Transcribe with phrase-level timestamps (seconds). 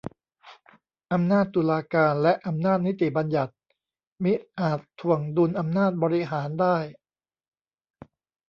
[1.13, 3.53] อำนาจตุลาการ และอำนาจนิติบัญญัติ
[4.23, 6.77] มิอาจถ่วงดุลอำนาจบริหารได้